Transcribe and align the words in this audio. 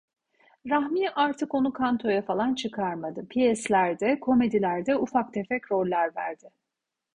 Rahmi 0.69 1.09
artık 1.09 1.55
onu 1.55 1.73
kantoya 1.73 2.21
falan 2.21 2.55
çıkarmadı, 2.55 3.27
piyeslerde, 3.27 4.19
komedilerde 4.19 4.97
ufak 4.97 5.33
tefek 5.33 5.71
roller 5.71 6.15
verdi. 6.15 6.49